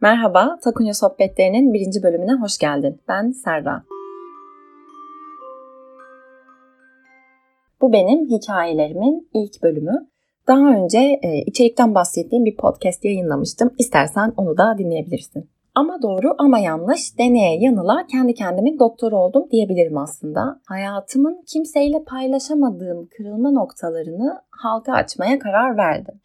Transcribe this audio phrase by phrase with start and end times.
[0.00, 3.00] Merhaba, Takunya Sohbetlerinin birinci bölümüne hoş geldin.
[3.08, 3.82] Ben Serra.
[7.80, 10.08] Bu benim hikayelerimin ilk bölümü.
[10.48, 13.70] Daha önce e, içerikten bahsettiğim bir podcast yayınlamıştım.
[13.78, 15.50] İstersen onu da dinleyebilirsin.
[15.74, 20.60] Ama doğru ama yanlış, deneye yanıla kendi kendimin doktor oldum diyebilirim aslında.
[20.66, 26.20] Hayatımın kimseyle paylaşamadığım kırılma noktalarını halka açmaya karar verdim.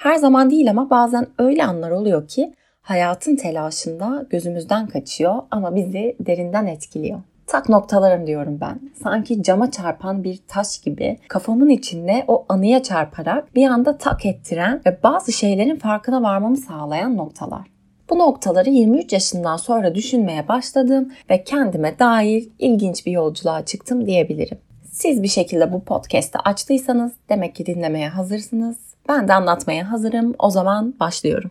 [0.00, 6.16] Her zaman değil ama bazen öyle anlar oluyor ki hayatın telaşında gözümüzden kaçıyor ama bizi
[6.20, 7.20] derinden etkiliyor.
[7.46, 8.80] Tak noktalarım diyorum ben.
[9.02, 14.80] Sanki cama çarpan bir taş gibi kafamın içinde o anıya çarparak bir anda tak ettiren
[14.86, 17.66] ve bazı şeylerin farkına varmamı sağlayan noktalar.
[18.10, 24.58] Bu noktaları 23 yaşından sonra düşünmeye başladım ve kendime dair ilginç bir yolculuğa çıktım diyebilirim.
[24.92, 28.89] Siz bir şekilde bu podcast'ı açtıysanız demek ki dinlemeye hazırsınız.
[29.10, 30.34] Ben de anlatmaya hazırım.
[30.38, 31.50] O zaman başlıyorum.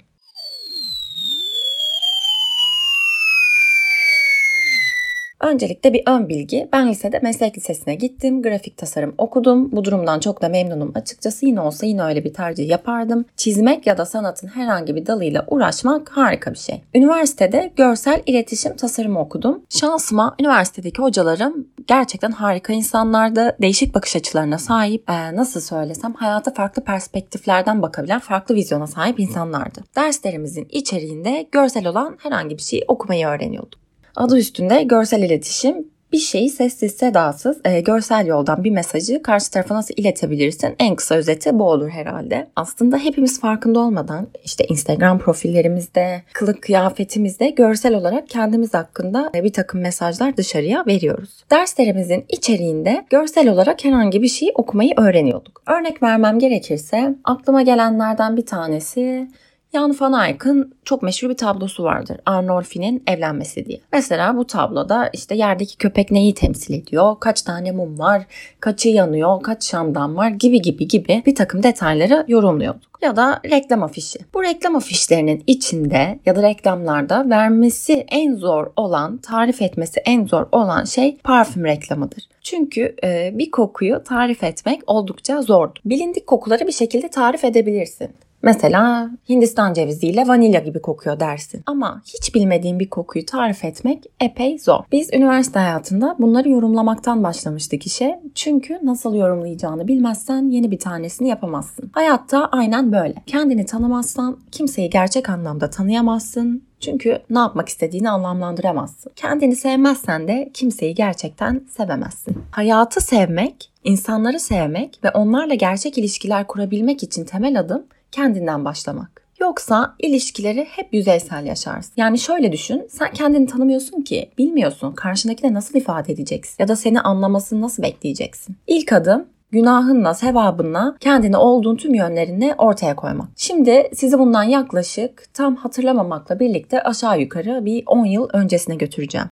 [5.42, 6.70] Öncelikle bir ön bilgi.
[6.74, 8.42] Ben lisede meslek lisesine gittim.
[8.42, 9.72] Grafik tasarım okudum.
[9.72, 11.46] Bu durumdan çok da memnunum açıkçası.
[11.46, 13.26] Yine olsa yine öyle bir tercih yapardım.
[13.36, 16.82] Çizmek ya da sanatın herhangi bir dalıyla uğraşmak harika bir şey.
[16.96, 19.62] Üniversitede görsel iletişim tasarımı okudum.
[19.70, 23.56] Şansıma üniversitedeki hocalarım gerçekten harika insanlardı.
[23.62, 29.84] Değişik bakış açılarına sahip, ee, nasıl söylesem hayata farklı perspektiflerden bakabilen, farklı vizyona sahip insanlardı.
[29.96, 33.89] Derslerimizin içeriğinde görsel olan herhangi bir şey okumayı öğreniyorduk.
[34.16, 39.76] Adı üstünde görsel iletişim bir şeyi sessiz sedasız e, görsel yoldan bir mesajı karşı tarafa
[39.76, 40.76] nasıl iletebilirsin?
[40.80, 42.48] En kısa özeti bu olur herhalde.
[42.56, 49.82] Aslında hepimiz farkında olmadan işte Instagram profillerimizde, kılık kıyafetimizde görsel olarak kendimiz hakkında bir takım
[49.82, 51.44] mesajlar dışarıya veriyoruz.
[51.52, 55.62] Derslerimizin içeriğinde görsel olarak herhangi bir şey okumayı öğreniyorduk.
[55.68, 59.28] Örnek vermem gerekirse aklıma gelenlerden bir tanesi
[59.74, 62.18] Jan van Eyck'ın çok meşhur bir tablosu vardır.
[62.26, 63.80] Arnolfi'nin evlenmesi diye.
[63.94, 68.24] Mesela bu tabloda işte yerdeki köpek neyi temsil ediyor, kaç tane mum var,
[68.60, 73.00] kaçı yanıyor, kaç şamdan var gibi gibi gibi bir takım detayları yorumluyorduk.
[73.02, 74.20] Ya da reklam afişi.
[74.34, 80.46] Bu reklam afişlerinin içinde ya da reklamlarda vermesi en zor olan, tarif etmesi en zor
[80.52, 82.24] olan şey parfüm reklamıdır.
[82.42, 85.82] Çünkü e, bir kokuyu tarif etmek oldukça zordur.
[85.86, 88.10] Bilindik kokuları bir şekilde tarif edebilirsin.
[88.42, 91.62] Mesela Hindistan ceviziyle vanilya gibi kokuyor dersin.
[91.66, 94.84] Ama hiç bilmediğin bir kokuyu tarif etmek epey zor.
[94.92, 98.20] Biz üniversite hayatında bunları yorumlamaktan başlamıştık işe.
[98.36, 101.90] Çünkü nasıl yorumlayacağını bilmezsen yeni bir tanesini yapamazsın.
[101.94, 103.16] Hayatta aynen böyle.
[103.26, 106.64] Kendini tanımazsan kimseyi gerçek anlamda tanıyamazsın.
[106.80, 109.12] Çünkü ne yapmak istediğini anlamlandıramazsın.
[109.16, 112.38] Kendini sevmezsen de kimseyi gerçekten sevemezsin.
[112.52, 119.20] Hayatı sevmek, insanları sevmek ve onlarla gerçek ilişkiler kurabilmek için temel adım kendinden başlamak.
[119.40, 121.94] Yoksa ilişkileri hep yüzeysel yaşarsın.
[121.98, 127.02] Yani şöyle düşün, sen kendini tanımıyorsun ki, bilmiyorsun karşındakine nasıl ifade edeceksin ya da seni
[127.02, 128.56] anlamasını nasıl bekleyeceksin.
[128.68, 133.28] İlk adım günahınla, sevabınla kendini olduğun tüm yönlerini ortaya koymak.
[133.36, 139.28] Şimdi sizi bundan yaklaşık tam hatırlamamakla birlikte aşağı yukarı bir 10 yıl öncesine götüreceğim.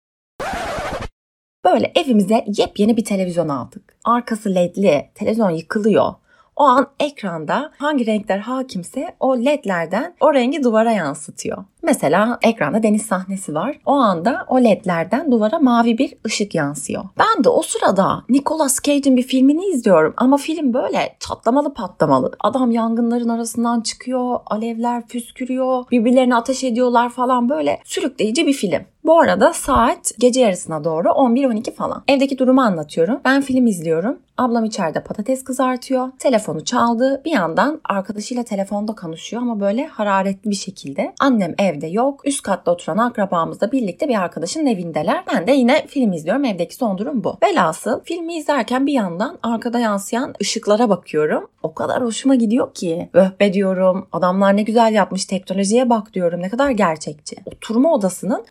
[1.64, 3.96] Böyle evimize yepyeni bir televizyon aldık.
[4.04, 6.14] Arkası ledli, televizyon yıkılıyor.
[6.56, 11.64] O an ekranda hangi renkler hakimse o ledlerden o rengi duvara yansıtıyor.
[11.82, 13.78] Mesela ekranda deniz sahnesi var.
[13.86, 17.04] O anda o ledlerden duvara mavi bir ışık yansıyor.
[17.18, 22.32] Ben de o sırada Nicolas Cage'in bir filmini izliyorum ama film böyle çatlamalı patlamalı.
[22.40, 28.82] Adam yangınların arasından çıkıyor, alevler püskürüyor, birbirlerine ateş ediyorlar falan böyle sürükleyici bir film.
[29.06, 32.02] Bu arada saat gece yarısına doğru 11-12 falan.
[32.08, 33.20] Evdeki durumu anlatıyorum.
[33.24, 34.18] Ben film izliyorum.
[34.38, 36.08] Ablam içeride patates kızartıyor.
[36.18, 37.22] Telefonu çaldı.
[37.24, 41.14] Bir yandan arkadaşıyla telefonda konuşuyor ama böyle hararetli bir şekilde.
[41.20, 42.26] Annem evde yok.
[42.26, 45.24] Üst katta oturan akrabamızla birlikte bir arkadaşın evindeler.
[45.34, 46.44] Ben de yine film izliyorum.
[46.44, 47.36] Evdeki son durum bu.
[47.42, 51.48] Velhasıl filmi izlerken bir yandan arkada yansıyan ışıklara bakıyorum.
[51.62, 53.08] O kadar hoşuma gidiyor ki.
[53.12, 54.08] Öhbe diyorum.
[54.12, 55.24] Adamlar ne güzel yapmış.
[55.24, 56.42] Teknolojiye bak diyorum.
[56.42, 57.36] Ne kadar gerçekçi.
[57.46, 58.44] Oturma odasının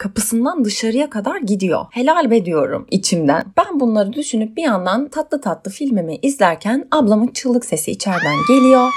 [0.45, 1.85] kapısından dışarıya kadar gidiyor.
[1.91, 3.43] Helal be diyorum içimden.
[3.57, 8.89] Ben bunları düşünüp bir yandan tatlı tatlı filmimi izlerken ablamın çığlık sesi içeriden geliyor.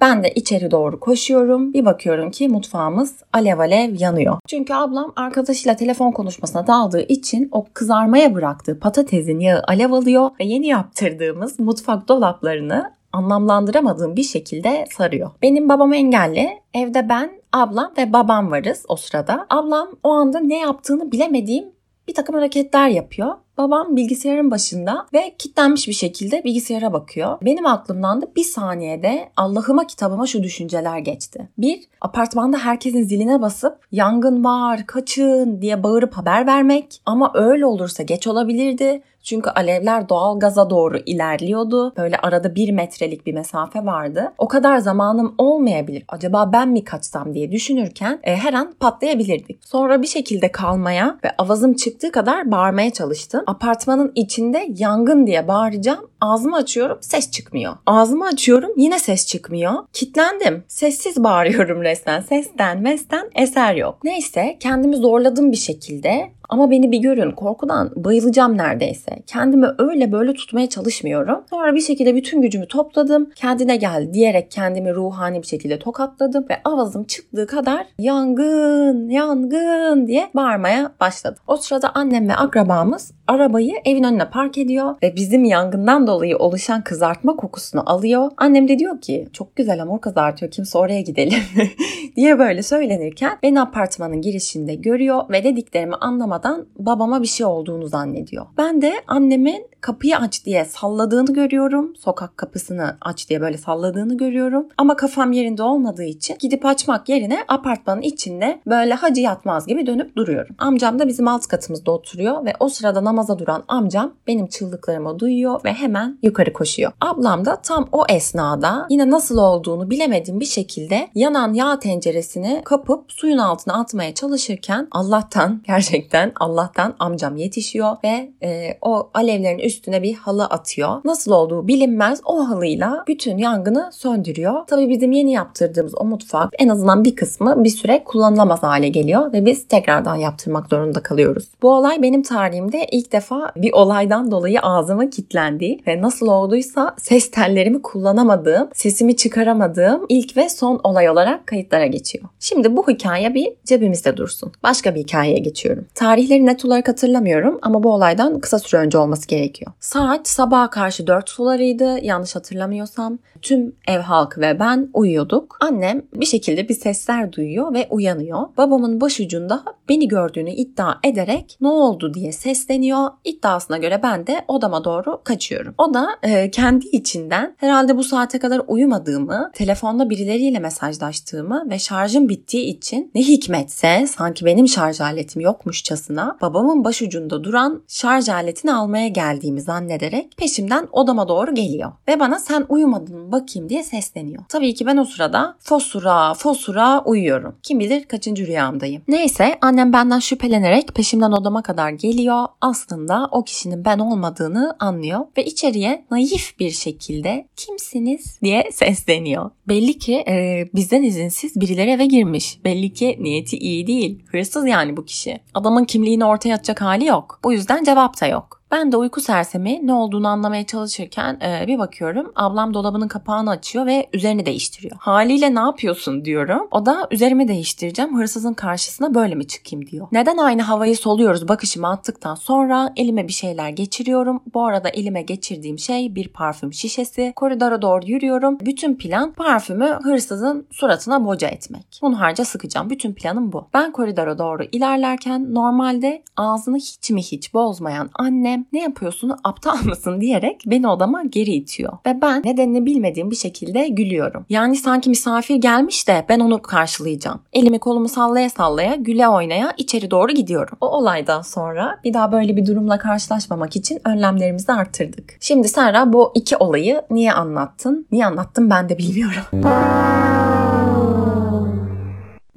[0.00, 1.72] Ben de içeri doğru koşuyorum.
[1.72, 4.38] Bir bakıyorum ki mutfağımız alev alev yanıyor.
[4.46, 10.44] Çünkü ablam arkadaşıyla telefon konuşmasına daldığı için o kızarmaya bıraktığı patatesin yağı alev alıyor ve
[10.44, 15.30] yeni yaptırdığımız mutfak dolaplarını anlamlandıramadığım bir şekilde sarıyor.
[15.42, 16.48] Benim babam engelli.
[16.74, 19.46] Evde ben, ablam ve babam varız o sırada.
[19.50, 21.64] Ablam o anda ne yaptığını bilemediğim
[22.08, 23.34] bir takım hareketler yapıyor.
[23.58, 27.38] Babam bilgisayarın başında ve kilitlenmiş bir şekilde bilgisayara bakıyor.
[27.42, 31.48] Benim aklımdan da bir saniyede Allah'ıma kitabıma şu düşünceler geçti.
[31.58, 37.02] Bir, apartmanda herkesin ziline basıp yangın var, kaçın diye bağırıp haber vermek.
[37.06, 39.02] Ama öyle olursa geç olabilirdi.
[39.22, 41.92] Çünkü alevler doğal gaza doğru ilerliyordu.
[41.96, 44.32] Böyle arada bir metrelik bir mesafe vardı.
[44.38, 46.04] O kadar zamanım olmayabilir.
[46.08, 49.64] Acaba ben mi kaçsam diye düşünürken e, her an patlayabilirdik.
[49.64, 53.42] Sonra bir şekilde kalmaya ve avazım çıktığı kadar bağırmaya çalıştım.
[53.46, 56.09] Apartmanın içinde yangın diye bağıracağım.
[56.20, 57.72] Ağzımı açıyorum ses çıkmıyor.
[57.86, 59.72] Ağzımı açıyorum yine ses çıkmıyor.
[59.92, 60.64] Kitlendim.
[60.68, 62.20] Sessiz bağırıyorum resmen.
[62.20, 63.98] Sesten mesten eser yok.
[64.04, 69.22] Neyse kendimi zorladım bir şekilde ama beni bir görün korkudan bayılacağım neredeyse.
[69.26, 71.44] Kendimi öyle böyle tutmaya çalışmıyorum.
[71.50, 73.30] Sonra bir şekilde bütün gücümü topladım.
[73.34, 80.30] Kendine gel diyerek kendimi ruhani bir şekilde tokatladım ve avazım çıktığı kadar yangın yangın diye
[80.34, 81.42] bağırmaya başladım.
[81.46, 86.84] O sırada annem ve akrabamız arabayı evin önüne park ediyor ve bizim yangından dolayı oluşan
[86.84, 88.30] kızartma kokusunu alıyor.
[88.36, 91.42] Annem de diyor ki çok güzel hamur kızartıyor kimse oraya gidelim
[92.16, 98.46] diye böyle söylenirken beni apartmanın girişinde görüyor ve dediklerimi anlamadan babama bir şey olduğunu zannediyor.
[98.58, 101.96] Ben de annemin kapıyı aç diye salladığını görüyorum.
[101.96, 104.66] Sokak kapısını aç diye böyle salladığını görüyorum.
[104.78, 110.16] Ama kafam yerinde olmadığı için gidip açmak yerine apartmanın içinde böyle hacı yatmaz gibi dönüp
[110.16, 110.56] duruyorum.
[110.58, 115.60] Amcam da bizim alt katımızda oturuyor ve o sırada namaza duran amcam benim çığlıklarımı duyuyor
[115.64, 116.92] ve hemen yukarı koşuyor.
[117.00, 123.12] Ablam da tam o esnada yine nasıl olduğunu bilemediğim bir şekilde yanan yağ tenceresini kapıp
[123.12, 130.14] suyun altına atmaya çalışırken Allah'tan gerçekten Allah'tan amcam yetişiyor ve e, o alevlerin üstüne bir
[130.14, 131.00] halı atıyor.
[131.04, 134.54] Nasıl olduğu bilinmez o halıyla bütün yangını söndürüyor.
[134.66, 139.32] Tabii bizim yeni yaptırdığımız o mutfak en azından bir kısmı bir süre kullanılamaz hale geliyor
[139.32, 141.48] ve biz tekrardan yaptırmak zorunda kalıyoruz.
[141.62, 147.30] Bu olay benim tarihimde ilk defa bir olaydan dolayı ağzıma kilitlendi ve nasıl olduysa ses
[147.30, 152.24] tellerimi kullanamadığım, sesimi çıkaramadığım ilk ve son olay olarak kayıtlara geçiyor.
[152.40, 154.52] Şimdi bu hikaye bir cebimizde dursun.
[154.62, 155.86] Başka bir hikayeye geçiyorum.
[155.94, 159.59] Tarihleri net olarak hatırlamıyorum ama bu olaydan kısa süre önce olması gerekiyor.
[159.80, 163.18] Saat sabaha karşı 4 sularıydı yanlış hatırlamıyorsam.
[163.42, 165.56] Tüm ev halkı ve ben uyuyorduk.
[165.60, 168.48] Annem bir şekilde bir sesler duyuyor ve uyanıyor.
[168.56, 173.08] Babamın başucunda beni gördüğünü iddia ederek ne oldu diye sesleniyor.
[173.24, 175.74] İddiasına göre ben de odama doğru kaçıyorum.
[175.78, 182.28] O da e, kendi içinden herhalde bu saate kadar uyumadığımı, telefonda birileriyle mesajlaştığımı ve şarjım
[182.28, 189.08] bittiği için ne hikmetse sanki benim şarj aletim yokmuşçasına babamın başucunda duran şarj aletini almaya
[189.08, 191.92] geldiğimi zannederek peşimden odama doğru geliyor.
[192.08, 194.44] Ve bana sen uyumadın mı bakayım diye sesleniyor.
[194.48, 197.54] Tabii ki ben o sırada fosura fosura uyuyorum.
[197.62, 199.02] Kim bilir kaçıncı rüyamdayım.
[199.08, 202.44] Neyse annem benden şüphelenerek peşimden odama kadar geliyor.
[202.60, 209.50] Aslında o kişinin ben olmadığını anlıyor ve içeriye naif bir şekilde kimsiniz diye sesleniyor.
[209.68, 212.64] Belli ki e, bizden izinsiz birileri eve girmiş.
[212.64, 214.22] Belli ki niyeti iyi değil.
[214.26, 215.40] Hırsız yani bu kişi.
[215.54, 217.40] Adamın kimliğini ortaya atacak hali yok.
[217.44, 218.59] Bu yüzden cevap da yok.
[218.70, 223.86] Ben de uyku sersemi ne olduğunu anlamaya çalışırken e, bir bakıyorum ablam dolabının kapağını açıyor
[223.86, 224.96] ve üzerini değiştiriyor.
[224.98, 226.68] Haliyle ne yapıyorsun diyorum.
[226.70, 230.08] O da üzerimi değiştireceğim hırsızın karşısına böyle mi çıkayım diyor.
[230.12, 234.42] Neden aynı havayı soluyoruz bakışımı attıktan sonra elime bir şeyler geçiriyorum.
[234.54, 237.32] Bu arada elime geçirdiğim şey bir parfüm şişesi.
[237.36, 238.58] Koridora doğru yürüyorum.
[238.60, 241.98] Bütün plan parfümü hırsızın suratına boca etmek.
[242.02, 242.90] Bunu harca sıkacağım.
[242.90, 243.68] Bütün planım bu.
[243.74, 250.20] Ben koridora doğru ilerlerken normalde ağzını hiç mi hiç bozmayan annem ne yapıyorsun aptal mısın
[250.20, 251.92] diyerek beni odama geri itiyor.
[252.06, 254.46] Ve ben nedenini bilmediğim bir şekilde gülüyorum.
[254.48, 257.40] Yani sanki misafir gelmiş de ben onu karşılayacağım.
[257.52, 260.78] Elimi kolumu sallaya sallaya güle oynaya içeri doğru gidiyorum.
[260.80, 265.36] O olaydan sonra bir daha böyle bir durumla karşılaşmamak için önlemlerimizi arttırdık.
[265.40, 268.06] Şimdi Serra bu iki olayı niye anlattın?
[268.12, 270.29] Niye anlattın ben de bilmiyorum.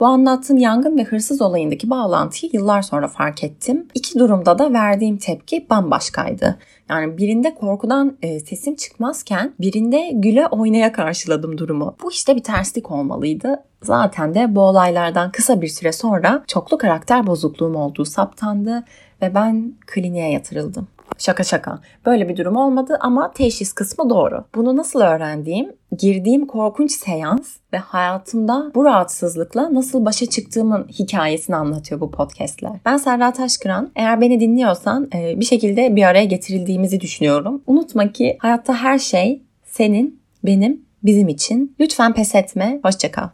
[0.03, 3.87] Bu anlattığım yangın ve hırsız olayındaki bağlantıyı yıllar sonra fark ettim.
[3.93, 6.57] İki durumda da verdiğim tepki bambaşkaydı.
[6.89, 11.95] Yani birinde korkudan e, sesim çıkmazken birinde güle oynaya karşıladım durumu.
[12.03, 13.63] Bu işte bir terslik olmalıydı.
[13.83, 18.83] Zaten de bu olaylardan kısa bir süre sonra çoklu karakter bozukluğum olduğu saptandı
[19.21, 20.87] ve ben kliniğe yatırıldım.
[21.17, 21.79] Şaka şaka.
[22.05, 24.43] Böyle bir durum olmadı ama teşhis kısmı doğru.
[24.55, 32.01] Bunu nasıl öğrendiğim, girdiğim korkunç seans ve hayatımda bu rahatsızlıkla nasıl başa çıktığımın hikayesini anlatıyor
[32.01, 32.71] bu podcastler.
[32.85, 33.91] Ben Serra Taşkıran.
[33.95, 37.61] Eğer beni dinliyorsan e, bir şekilde bir araya getirildiğimizi düşünüyorum.
[37.67, 41.75] Unutma ki hayatta her şey senin, benim, bizim için.
[41.79, 42.79] Lütfen pes etme.
[42.83, 43.29] Hoşçakal.